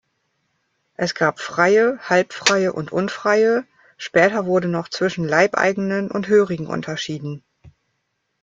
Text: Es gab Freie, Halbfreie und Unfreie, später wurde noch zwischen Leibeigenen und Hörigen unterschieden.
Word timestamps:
Es 0.95 1.13
gab 1.13 1.39
Freie, 1.39 1.99
Halbfreie 2.01 2.73
und 2.73 2.91
Unfreie, 2.91 3.67
später 3.97 4.47
wurde 4.47 4.67
noch 4.67 4.89
zwischen 4.89 5.25
Leibeigenen 5.27 6.09
und 6.09 6.27
Hörigen 6.27 6.65
unterschieden. 6.65 7.43